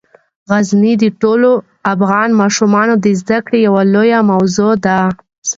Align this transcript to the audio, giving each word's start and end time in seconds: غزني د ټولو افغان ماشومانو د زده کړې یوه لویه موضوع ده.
غزني 0.49 0.93
د 1.03 1.05
ټولو 1.21 1.51
افغان 1.93 2.29
ماشومانو 2.41 2.93
د 3.03 3.07
زده 3.21 3.37
کړې 3.45 3.59
یوه 3.67 3.81
لویه 3.93 4.19
موضوع 4.31 4.71
ده. 4.85 4.99